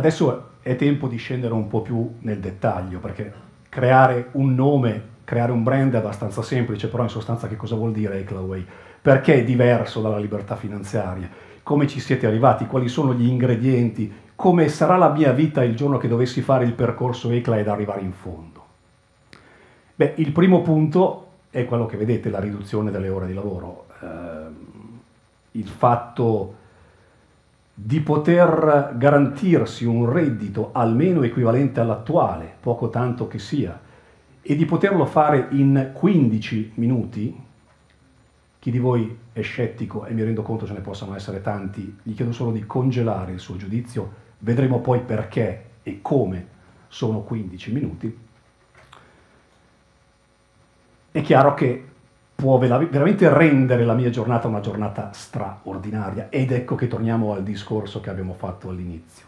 [0.00, 3.30] Adesso è tempo di scendere un po' più nel dettaglio, perché
[3.68, 7.92] creare un nome, creare un brand è abbastanza semplice, però in sostanza che cosa vuol
[7.92, 8.64] dire Eclaway?
[9.02, 11.28] Perché è diverso dalla libertà finanziaria?
[11.62, 12.66] Come ci siete arrivati?
[12.66, 14.10] Quali sono gli ingredienti?
[14.34, 18.00] Come sarà la mia vita il giorno che dovessi fare il percorso ECLA ed arrivare
[18.00, 18.64] in fondo?
[19.96, 23.84] Beh, il primo punto è quello che vedete, la riduzione delle ore di lavoro.
[24.00, 24.08] Eh,
[25.58, 26.54] il fatto
[27.82, 33.80] di poter garantirsi un reddito almeno equivalente all'attuale, poco tanto che sia,
[34.42, 37.42] e di poterlo fare in 15 minuti,
[38.58, 42.14] chi di voi è scettico e mi rendo conto ce ne possano essere tanti, gli
[42.14, 46.46] chiedo solo di congelare il suo giudizio, vedremo poi perché e come
[46.88, 48.18] sono 15 minuti
[51.12, 51.84] è chiaro che
[52.40, 58.00] può veramente rendere la mia giornata una giornata straordinaria ed ecco che torniamo al discorso
[58.00, 59.26] che abbiamo fatto all'inizio.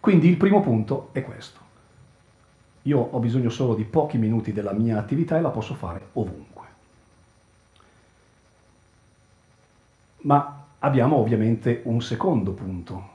[0.00, 1.60] Quindi il primo punto è questo.
[2.82, 6.66] Io ho bisogno solo di pochi minuti della mia attività e la posso fare ovunque.
[10.18, 13.08] Ma abbiamo ovviamente un secondo punto.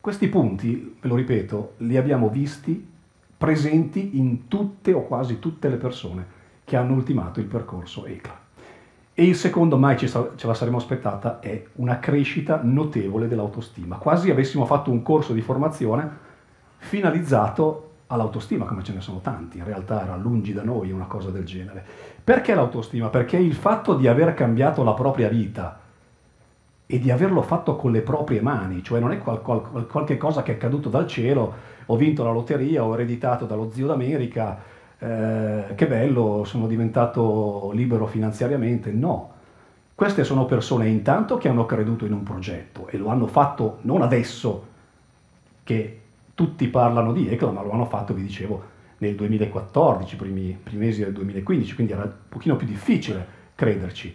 [0.00, 2.88] Questi punti, ve lo ripeto, li abbiamo visti
[3.36, 6.36] presenti in tutte o quasi tutte le persone
[6.68, 8.38] che hanno ultimato il percorso ECLA.
[9.14, 10.10] E il secondo, mai ce
[10.42, 13.96] la saremmo aspettata, è una crescita notevole dell'autostima.
[13.96, 16.06] Quasi avessimo fatto un corso di formazione
[16.76, 21.30] finalizzato all'autostima, come ce ne sono tanti, in realtà era lungi da noi una cosa
[21.30, 21.82] del genere.
[22.22, 23.08] Perché l'autostima?
[23.08, 25.80] Perché il fatto di aver cambiato la propria vita
[26.84, 30.42] e di averlo fatto con le proprie mani, cioè non è qual- qual- qualche cosa
[30.42, 31.54] che è caduto dal cielo
[31.86, 38.06] ho vinto la lotteria, ho ereditato dallo zio d'America, eh, che bello, sono diventato libero
[38.06, 38.90] finanziariamente.
[38.90, 39.32] No,
[39.94, 44.02] queste sono persone intanto che hanno creduto in un progetto e lo hanno fatto non
[44.02, 44.66] adesso
[45.64, 46.00] che
[46.34, 51.02] tutti parlano di ECLA, ma lo hanno fatto, vi dicevo, nel 2014, primi, primi mesi
[51.02, 54.14] del 2015, quindi era un pochino più difficile crederci.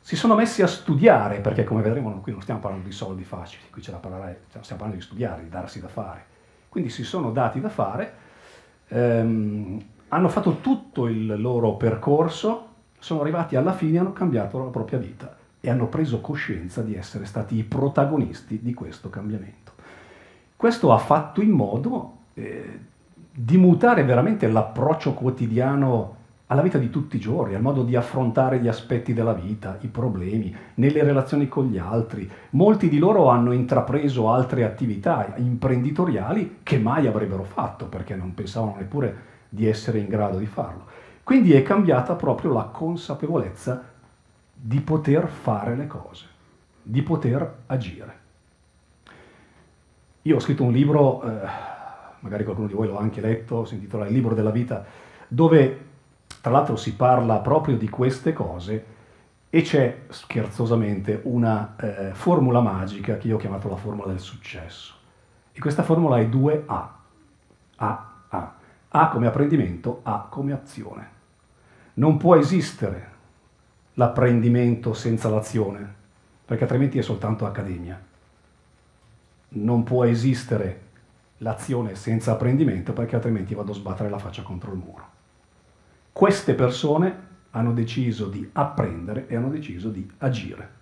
[0.00, 3.62] Si sono messi a studiare, perché come vedremo qui non stiamo parlando di soldi facili,
[3.70, 6.24] qui c'è da parlare, stiamo parlando di studiare, di darsi da fare.
[6.68, 8.14] Quindi si sono dati da fare,
[8.92, 12.66] ehm, hanno fatto tutto il loro percorso,
[12.98, 17.24] sono arrivati alla fine hanno cambiato la propria vita e hanno preso coscienza di essere
[17.24, 19.72] stati i protagonisti di questo cambiamento.
[20.56, 22.78] Questo ha fatto in modo eh,
[23.32, 26.16] di mutare veramente l'approccio quotidiano
[26.52, 29.88] alla vita di tutti i giorni, al modo di affrontare gli aspetti della vita, i
[29.88, 32.30] problemi, nelle relazioni con gli altri.
[32.50, 38.76] Molti di loro hanno intrapreso altre attività imprenditoriali che mai avrebbero fatto perché non pensavano
[38.76, 40.84] neppure di essere in grado di farlo.
[41.22, 43.84] Quindi è cambiata proprio la consapevolezza
[44.52, 46.26] di poter fare le cose,
[46.82, 48.20] di poter agire.
[50.22, 51.48] Io ho scritto un libro, eh,
[52.20, 54.84] magari qualcuno di voi l'ha anche letto, si intitola Il libro della vita,
[55.28, 55.90] dove
[56.42, 58.86] tra l'altro si parla proprio di queste cose
[59.48, 64.94] e c'è scherzosamente una eh, formula magica che io ho chiamato la formula del successo.
[65.52, 66.88] E questa formula è 2A.
[67.76, 68.54] A, A.
[68.88, 71.08] A come apprendimento, A come azione.
[71.94, 73.10] Non può esistere
[73.94, 75.94] l'apprendimento senza l'azione,
[76.44, 78.02] perché altrimenti è soltanto accademia.
[79.50, 80.80] Non può esistere
[81.38, 85.20] l'azione senza apprendimento, perché altrimenti vado a sbattere la faccia contro il muro.
[86.12, 90.80] Queste persone hanno deciso di apprendere e hanno deciso di agire.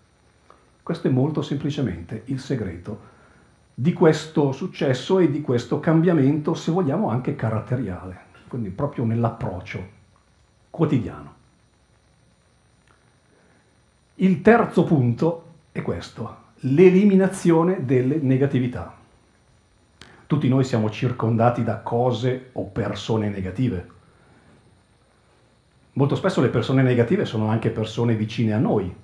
[0.83, 3.09] Questo è molto semplicemente il segreto
[3.73, 8.19] di questo successo e di questo cambiamento, se vogliamo, anche caratteriale,
[8.49, 9.99] quindi proprio nell'approccio
[10.69, 11.35] quotidiano.
[14.17, 18.95] Il terzo punto è questo, l'eliminazione delle negatività.
[20.27, 23.99] Tutti noi siamo circondati da cose o persone negative
[25.95, 28.95] molto spesso le persone negative sono anche persone vicine a noi,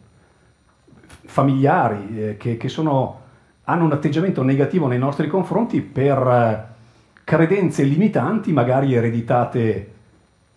[1.24, 3.20] familiari, eh, che, che sono,
[3.64, 6.74] hanno un atteggiamento negativo nei nostri confronti per eh,
[7.24, 9.92] credenze limitanti, magari ereditate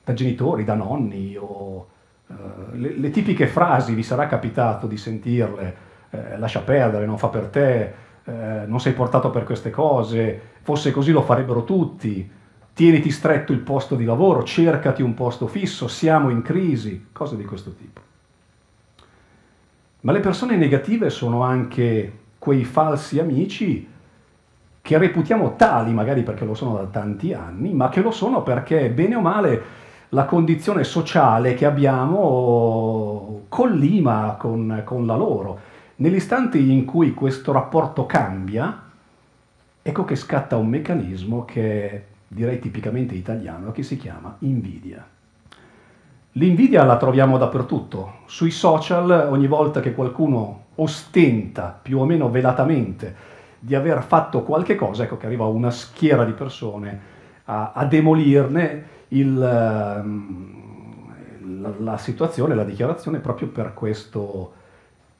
[0.03, 1.87] da genitori, da nonni o
[2.27, 5.75] eh, le, le, tipiche frasi, vi sarà capitato di sentirle,
[6.11, 7.93] eh, lascia perdere, non fa per te,
[8.23, 12.29] eh, non sei portato per queste cose, fosse così lo farebbero tutti,
[12.79, 17.43] tieniti stretto il posto di lavoro, cercati un posto fisso, siamo in crisi, cose di
[17.43, 17.99] questo tipo.
[19.99, 23.85] Ma le persone negative sono anche quei falsi amici
[24.81, 28.89] che reputiamo tali, magari perché lo sono da tanti anni, ma che lo sono perché
[28.89, 29.61] bene o male
[30.07, 35.59] la condizione sociale che abbiamo collima con, con la loro.
[35.97, 38.83] Nell'istante in cui questo rapporto cambia,
[39.81, 45.05] ecco che scatta un meccanismo che direi tipicamente italiano, che si chiama invidia.
[46.33, 53.37] L'invidia la troviamo dappertutto, sui social ogni volta che qualcuno ostenta più o meno velatamente
[53.59, 58.83] di aver fatto qualche cosa, ecco che arriva una schiera di persone a, a demolirne
[59.09, 60.03] il, la,
[61.77, 64.53] la, situazione, la dichiarazione proprio per questo,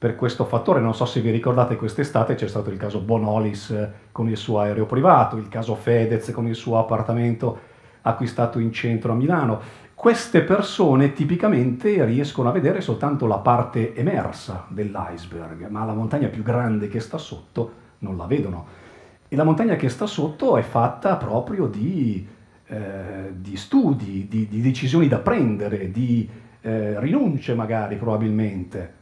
[0.00, 0.80] per questo fattore.
[0.80, 4.86] Non so se vi ricordate quest'estate c'è stato il caso Bonolis con il suo aereo
[4.86, 7.58] privato, il caso Fedez con il suo appartamento
[8.00, 9.60] acquistato in centro a Milano.
[9.94, 16.42] Queste persone tipicamente riescono a vedere soltanto la parte emersa dell'iceberg, ma la montagna più
[16.42, 18.66] grande che sta sotto non la vedono.
[19.28, 22.26] E la montagna che sta sotto è fatta proprio di,
[22.68, 26.26] eh, di studi, di, di, decisioni da prendere, di
[26.62, 28.94] eh, rinunce magari probabilmente,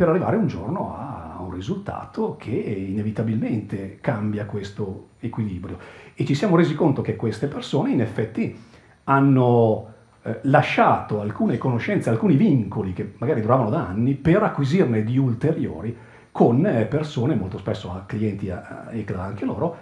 [0.00, 5.76] per arrivare un giorno a un risultato che inevitabilmente cambia questo equilibrio.
[6.14, 8.58] E ci siamo resi conto che queste persone in effetti
[9.04, 9.92] hanno
[10.22, 15.94] eh, lasciato alcune conoscenze, alcuni vincoli che magari duravano da anni per acquisirne di ulteriori
[16.32, 19.76] con eh, persone, molto spesso clienti a ECLA anche loro,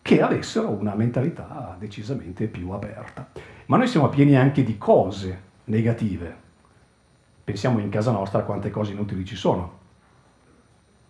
[0.00, 3.28] che avessero una mentalità decisamente più aperta.
[3.66, 6.48] Ma noi siamo pieni anche di cose negative.
[7.50, 9.78] Pensiamo in casa nostra quante cose inutili ci sono.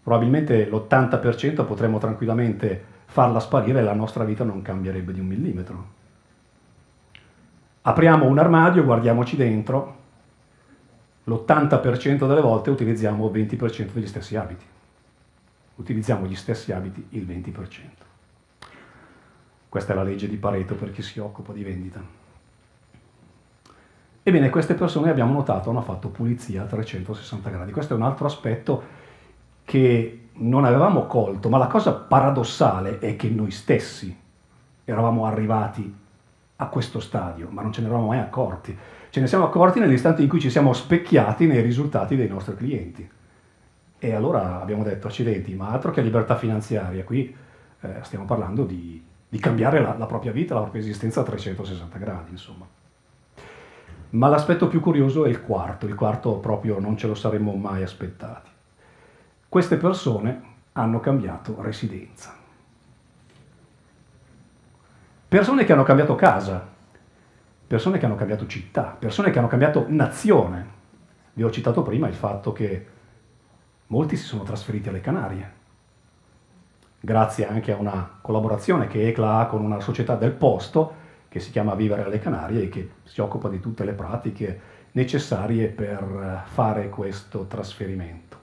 [0.02, 5.86] Probabilmente l'80% potremmo tranquillamente farla sparire e la nostra vita non cambierebbe di un millimetro.
[7.82, 9.96] Apriamo un armadio, guardiamoci dentro,
[11.24, 14.64] l'80% delle volte utilizziamo il 20% degli stessi abiti.
[15.74, 17.84] Utilizziamo gli stessi abiti il 20%.
[19.68, 22.19] Questa è la legge di Pareto per chi si occupa di vendita.
[24.30, 27.72] Ebbene, queste persone abbiamo notato hanno fatto pulizia a 360 gradi.
[27.72, 28.82] Questo è un altro aspetto
[29.64, 34.16] che non avevamo colto, ma la cosa paradossale è che noi stessi
[34.84, 35.92] eravamo arrivati
[36.54, 38.76] a questo stadio, ma non ce ne eravamo mai accorti
[39.10, 43.10] Ce ne siamo accorti nell'istante in cui ci siamo specchiati nei risultati dei nostri clienti.
[43.98, 47.34] E allora abbiamo detto, accidenti, ma altro che libertà finanziaria, qui
[47.80, 51.98] eh, stiamo parlando di, di cambiare la, la, propria vita, la propria esistenza a 360
[51.98, 52.78] gradi, insomma.
[54.10, 57.82] Ma l'aspetto più curioso è il quarto, il quarto proprio non ce lo saremmo mai
[57.82, 58.50] aspettati.
[59.48, 60.42] Queste persone
[60.72, 62.36] hanno cambiato residenza.
[65.28, 66.66] Persone che hanno cambiato casa,
[67.66, 70.78] persone che hanno cambiato città, persone che hanno cambiato nazione.
[71.32, 72.86] Vi ho citato prima il fatto che
[73.86, 75.52] molti si sono trasferiti alle Canarie,
[76.98, 80.94] grazie anche a una collaborazione che ECLA ha con una società del posto
[81.30, 84.60] che si chiama Vivere alle Canarie e che si occupa di tutte le pratiche
[84.92, 88.36] necessarie per fare questo trasferimento.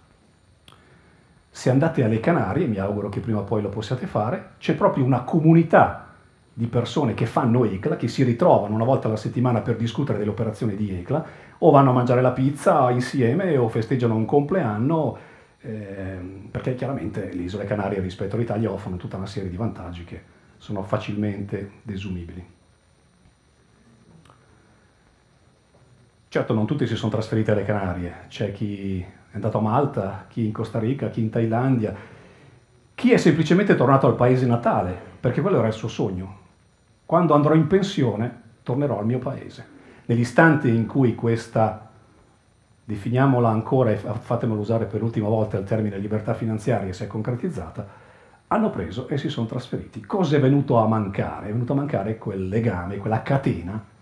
[1.50, 5.04] Se andate alle Canarie, mi auguro che prima o poi lo possiate fare, c'è proprio
[5.04, 6.14] una comunità
[6.54, 10.76] di persone che fanno ECLA, che si ritrovano una volta alla settimana per discutere dell'operazione
[10.76, 11.26] di ECLA,
[11.58, 15.18] o vanno a mangiare la pizza insieme o festeggiano un compleanno,
[15.60, 16.18] eh,
[16.50, 20.22] perché chiaramente le isole Canarie rispetto all'Italia offrono tutta una serie di vantaggi che
[20.58, 22.56] sono facilmente desumibili.
[26.38, 30.46] Certo non tutti si sono trasferiti alle Canarie, c'è chi è andato a Malta, chi
[30.46, 31.96] in Costa Rica, chi in Thailandia,
[32.94, 36.38] chi è semplicemente tornato al paese natale, perché quello era il suo sogno,
[37.08, 39.66] quando andrò in pensione tornerò al mio paese.
[40.06, 41.90] Nell'istante in cui questa,
[42.84, 47.84] definiamola ancora e fatemelo usare per l'ultima volta il termine libertà finanziaria, si è concretizzata,
[48.50, 50.06] hanno preso e si sono trasferiti.
[50.06, 51.48] Cosa è venuto a mancare?
[51.48, 53.96] È venuto a mancare quel legame, quella catena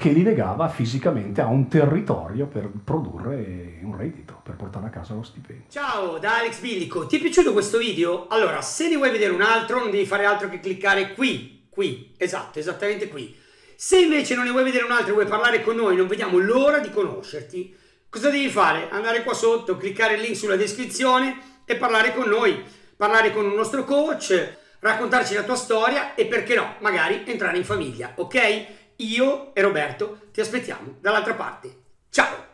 [0.00, 5.12] che li legava fisicamente a un territorio per produrre un reddito, per portare a casa
[5.12, 5.66] lo stipendio.
[5.68, 7.04] Ciao, da Alex Billico.
[7.04, 8.26] Ti è piaciuto questo video?
[8.28, 12.14] Allora, se ne vuoi vedere un altro, non devi fare altro che cliccare qui qui,
[12.16, 13.36] esatto, esattamente qui.
[13.76, 16.38] Se invece non ne vuoi vedere un altro e vuoi parlare con noi, non vediamo
[16.38, 17.76] l'ora di conoscerti,
[18.08, 18.88] cosa devi fare?
[18.88, 22.64] Andare qua sotto, cliccare il link sulla descrizione e parlare con noi,
[22.96, 27.64] parlare con un nostro coach, raccontarci la tua storia e perché no, magari entrare in
[27.64, 28.78] famiglia, ok?
[29.00, 31.74] Io e Roberto ti aspettiamo dall'altra parte.
[32.10, 32.49] Ciao!